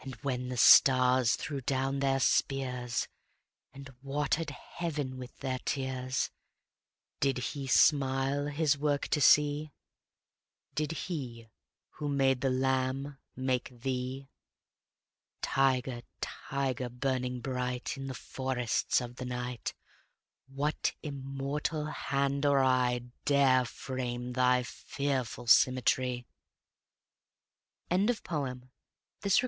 [0.23, 3.07] When the stars threw down their spears,
[3.71, 6.31] And water'd heaven with their tears,
[7.19, 9.69] Did He smile His work to see?
[10.73, 11.49] Did He
[11.99, 14.27] who made the lamb make thee?
[15.43, 19.75] Tiger, tiger, burning bright In the forests of the night,
[20.47, 26.25] What immortal hand or eye Dare frame thy fearful symmetry?
[27.91, 28.17] William Blake.
[28.17, 28.19] 1757
[28.65, 28.69] 1827
[29.29, 29.37] 490.